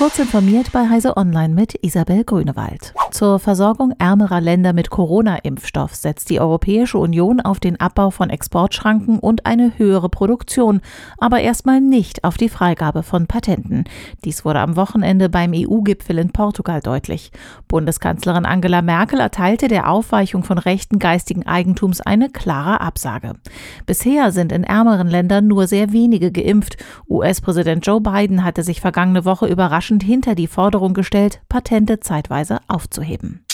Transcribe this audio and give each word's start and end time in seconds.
Kurz 0.00 0.18
informiert 0.18 0.72
bei 0.72 0.88
Heise 0.88 1.18
Online 1.18 1.52
mit 1.52 1.74
Isabel 1.84 2.24
Grünewald. 2.24 2.94
Zur 3.10 3.38
Versorgung 3.38 3.92
ärmerer 3.98 4.40
Länder 4.40 4.72
mit 4.72 4.88
Corona-Impfstoff 4.88 5.94
setzt 5.94 6.30
die 6.30 6.40
Europäische 6.40 6.96
Union 6.96 7.42
auf 7.42 7.60
den 7.60 7.78
Abbau 7.78 8.08
von 8.08 8.30
Exportschranken 8.30 9.18
und 9.18 9.44
eine 9.44 9.76
höhere 9.76 10.08
Produktion, 10.08 10.80
aber 11.18 11.40
erstmal 11.40 11.82
nicht 11.82 12.24
auf 12.24 12.38
die 12.38 12.48
Freigabe 12.48 13.02
von 13.02 13.26
Patenten. 13.26 13.84
Dies 14.24 14.42
wurde 14.42 14.60
am 14.60 14.74
Wochenende 14.76 15.28
beim 15.28 15.52
EU-Gipfel 15.54 16.16
in 16.16 16.32
Portugal 16.32 16.80
deutlich. 16.80 17.30
Bundeskanzlerin 17.68 18.46
Angela 18.46 18.80
Merkel 18.80 19.20
erteilte 19.20 19.68
der 19.68 19.90
Aufweichung 19.90 20.44
von 20.44 20.56
Rechten 20.56 20.98
geistigen 20.98 21.46
Eigentums 21.46 22.00
eine 22.00 22.30
klare 22.30 22.80
Absage. 22.80 23.34
Bisher 23.86 24.32
sind 24.32 24.52
in 24.52 24.64
ärmeren 24.64 25.08
Ländern 25.08 25.46
nur 25.46 25.66
sehr 25.66 25.92
wenige 25.92 26.32
geimpft. 26.32 26.76
US-Präsident 27.08 27.86
Joe 27.86 28.00
Biden 28.00 28.44
hatte 28.44 28.62
sich 28.62 28.80
vergangene 28.80 29.24
Woche 29.24 29.46
überraschend 29.46 30.02
hinter 30.02 30.34
die 30.34 30.46
Forderung 30.46 30.94
gestellt, 30.94 31.40
Patente 31.48 32.00
zeitweise 32.00 32.58
aufzuheben. 32.68 33.44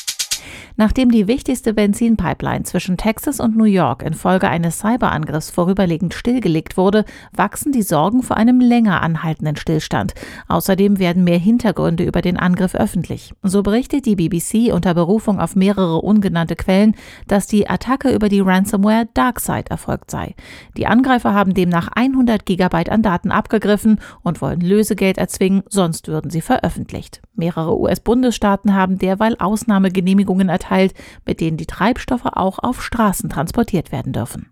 Nachdem 0.78 1.10
die 1.10 1.26
wichtigste 1.26 1.72
Benzinpipeline 1.72 2.64
zwischen 2.64 2.98
Texas 2.98 3.40
und 3.40 3.56
New 3.56 3.64
York 3.64 4.02
infolge 4.02 4.48
eines 4.48 4.80
Cyberangriffs 4.80 5.50
vorüberlegend 5.50 6.12
stillgelegt 6.12 6.76
wurde, 6.76 7.06
wachsen 7.32 7.72
die 7.72 7.82
Sorgen 7.82 8.22
vor 8.22 8.36
einem 8.36 8.60
länger 8.60 9.02
anhaltenden 9.02 9.56
Stillstand. 9.56 10.12
Außerdem 10.48 10.98
werden 10.98 11.24
mehr 11.24 11.38
Hintergründe 11.38 12.04
über 12.04 12.20
den 12.20 12.36
Angriff 12.36 12.74
öffentlich. 12.74 13.32
So 13.42 13.62
berichtet 13.62 14.04
die 14.04 14.16
BBC 14.16 14.70
unter 14.70 14.92
Berufung 14.92 15.40
auf 15.40 15.56
mehrere 15.56 16.02
ungenannte 16.02 16.56
Quellen, 16.56 16.94
dass 17.26 17.46
die 17.46 17.70
Attacke 17.70 18.14
über 18.14 18.28
die 18.28 18.40
Ransomware 18.40 19.08
DarkSide 19.14 19.70
erfolgt 19.70 20.10
sei. 20.10 20.34
Die 20.76 20.86
Angreifer 20.86 21.32
haben 21.32 21.54
demnach 21.54 21.88
100 21.88 22.44
Gigabyte 22.44 22.90
an 22.90 23.00
Daten 23.00 23.30
abgegriffen 23.30 23.98
und 24.22 24.42
wollen 24.42 24.60
Lösegeld 24.60 25.16
erzwingen, 25.16 25.62
sonst 25.70 26.08
würden 26.08 26.30
sie 26.30 26.42
veröffentlicht. 26.42 27.22
Mehrere 27.34 27.78
US-Bundesstaaten 27.78 28.74
haben 28.74 28.98
derweil 28.98 29.36
Ausnahmegenehmigungen 29.38 30.50
erteilt 30.50 30.65
erteilt, 30.66 30.94
mit 31.24 31.40
denen 31.40 31.56
die 31.56 31.66
Treibstoffe 31.66 32.26
auch 32.26 32.58
auf 32.58 32.82
Straßen 32.82 33.30
transportiert 33.30 33.92
werden 33.92 34.12
dürfen. 34.12 34.50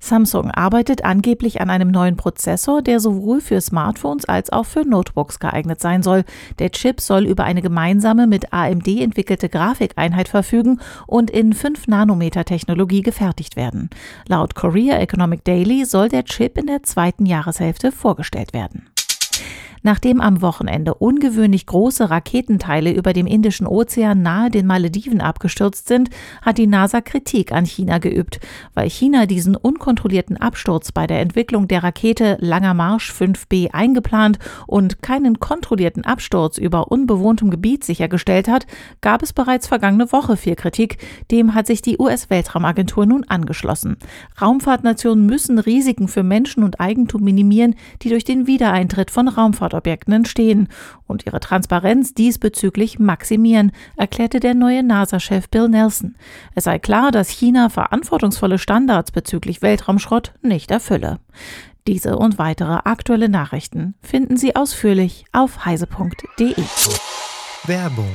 Samsung 0.00 0.50
arbeitet 0.52 1.04
angeblich 1.04 1.60
an 1.60 1.70
einem 1.70 1.90
neuen 1.90 2.16
Prozessor, 2.16 2.82
der 2.82 3.00
sowohl 3.00 3.40
für 3.40 3.60
Smartphones 3.60 4.26
als 4.26 4.50
auch 4.50 4.64
für 4.64 4.86
Notebooks 4.86 5.40
geeignet 5.40 5.80
sein 5.80 6.02
soll. 6.02 6.24
Der 6.60 6.70
Chip 6.70 7.00
soll 7.00 7.26
über 7.26 7.44
eine 7.44 7.62
gemeinsame 7.62 8.26
mit 8.28 8.52
AMD 8.52 8.86
entwickelte 8.86 9.48
Grafikeinheit 9.48 10.28
verfügen 10.28 10.80
und 11.06 11.30
in 11.30 11.52
5 11.52 11.88
Nanometer 11.88 12.44
Technologie 12.44 13.02
gefertigt 13.02 13.56
werden. 13.56 13.90
Laut 14.28 14.54
Korea 14.54 14.98
Economic 14.98 15.44
Daily 15.44 15.84
soll 15.84 16.08
der 16.08 16.24
Chip 16.24 16.56
in 16.56 16.66
der 16.66 16.84
zweiten 16.84 17.26
Jahreshälfte 17.26 17.90
vorgestellt 17.90 18.54
werden. 18.54 18.88
Nachdem 19.82 20.20
am 20.20 20.42
Wochenende 20.42 20.94
ungewöhnlich 20.94 21.66
große 21.66 22.10
Raketenteile 22.10 22.92
über 22.92 23.12
dem 23.12 23.26
Indischen 23.26 23.66
Ozean 23.66 24.22
nahe 24.22 24.50
den 24.50 24.66
Malediven 24.66 25.20
abgestürzt 25.20 25.88
sind, 25.88 26.10
hat 26.42 26.58
die 26.58 26.66
NASA 26.66 27.00
Kritik 27.00 27.52
an 27.52 27.64
China 27.64 27.98
geübt, 27.98 28.40
weil 28.74 28.90
China 28.90 29.26
diesen 29.26 29.56
unkontrollierten 29.56 30.36
Absturz 30.36 30.92
bei 30.92 31.06
der 31.06 31.20
Entwicklung 31.20 31.68
der 31.68 31.82
Rakete 31.82 32.36
Langer 32.40 32.74
Marsch 32.74 33.12
5B 33.12 33.70
eingeplant 33.72 34.38
und 34.66 35.02
keinen 35.02 35.40
kontrollierten 35.40 36.04
Absturz 36.04 36.58
über 36.58 36.90
unbewohntem 36.90 37.50
Gebiet 37.50 37.84
sichergestellt 37.84 38.48
hat, 38.48 38.66
gab 39.00 39.22
es 39.22 39.32
bereits 39.32 39.66
vergangene 39.66 40.10
Woche 40.12 40.36
viel 40.36 40.56
Kritik. 40.56 40.98
Dem 41.30 41.54
hat 41.54 41.66
sich 41.66 41.82
die 41.82 41.98
US-Weltraumagentur 41.98 43.06
nun 43.06 43.24
angeschlossen. 43.24 43.96
Raumfahrtnationen 44.40 45.26
müssen 45.26 45.58
Risiken 45.58 46.08
für 46.08 46.22
Menschen 46.22 46.62
und 46.62 46.80
Eigentum 46.80 47.22
minimieren, 47.22 47.74
die 48.02 48.08
durch 48.08 48.24
den 48.24 48.46
Wiedereintritt 48.46 49.10
von 49.10 49.28
Raumfahrt 49.28 49.67
Raumfahrtobjekten 49.68 50.12
entstehen 50.12 50.68
und 51.06 51.26
ihre 51.26 51.40
Transparenz 51.40 52.14
diesbezüglich 52.14 52.98
maximieren, 52.98 53.72
erklärte 53.96 54.40
der 54.40 54.54
neue 54.54 54.82
NASA-Chef 54.82 55.48
Bill 55.48 55.68
Nelson. 55.68 56.16
Es 56.54 56.64
sei 56.64 56.78
klar, 56.78 57.10
dass 57.10 57.28
China 57.28 57.68
verantwortungsvolle 57.68 58.58
Standards 58.58 59.12
bezüglich 59.12 59.62
Weltraumschrott 59.62 60.34
nicht 60.42 60.70
erfülle. 60.70 61.18
Diese 61.86 62.16
und 62.16 62.38
weitere 62.38 62.80
aktuelle 62.84 63.28
Nachrichten 63.28 63.94
finden 64.02 64.36
Sie 64.36 64.56
ausführlich 64.56 65.24
auf 65.32 65.64
heise.de. 65.64 66.54
Werbung. 67.64 68.10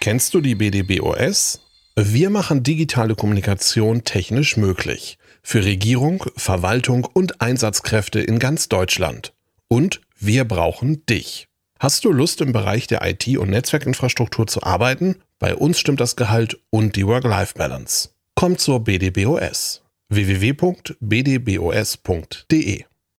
Kennst 0.00 0.34
du 0.34 0.40
die 0.40 0.56
BDBOS? 0.56 1.60
Wir 1.94 2.30
machen 2.30 2.62
digitale 2.62 3.14
Kommunikation 3.14 4.02
technisch 4.02 4.56
möglich. 4.56 5.18
Für 5.44 5.64
Regierung, 5.64 6.24
Verwaltung 6.36 7.04
und 7.04 7.40
Einsatzkräfte 7.40 8.20
in 8.20 8.38
ganz 8.38 8.68
Deutschland. 8.68 9.34
Und 9.68 10.00
wir 10.24 10.44
brauchen 10.44 11.04
dich. 11.06 11.48
Hast 11.78 12.04
du 12.04 12.12
Lust 12.12 12.40
im 12.40 12.52
Bereich 12.52 12.86
der 12.86 13.04
IT- 13.04 13.38
und 13.38 13.50
Netzwerkinfrastruktur 13.50 14.46
zu 14.46 14.62
arbeiten? 14.62 15.16
Bei 15.38 15.56
uns 15.56 15.80
stimmt 15.80 16.00
das 16.00 16.14
Gehalt 16.14 16.60
und 16.70 16.94
die 16.96 17.06
Work-Life-Balance. 17.06 18.10
Komm 18.36 18.56
zur 18.56 18.84
BDBOS 18.84 19.82
www.bdbos.de 20.08 20.92